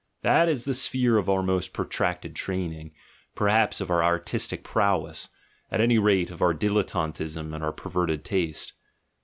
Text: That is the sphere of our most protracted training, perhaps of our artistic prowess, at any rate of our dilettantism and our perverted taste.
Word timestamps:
That 0.23 0.49
is 0.49 0.65
the 0.65 0.73
sphere 0.73 1.17
of 1.17 1.29
our 1.29 1.43
most 1.43 1.73
protracted 1.73 2.35
training, 2.35 2.91
perhaps 3.35 3.79
of 3.79 3.91
our 3.91 4.03
artistic 4.03 4.63
prowess, 4.63 5.29
at 5.69 5.79
any 5.79 5.99
rate 5.99 6.31
of 6.31 6.41
our 6.41 6.55
dilettantism 6.55 7.53
and 7.53 7.63
our 7.63 7.71
perverted 7.71 8.25
taste. 8.25 8.73